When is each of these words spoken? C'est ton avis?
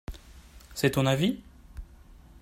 C'est 0.73 0.89
ton 0.93 1.05
avis? 1.05 1.39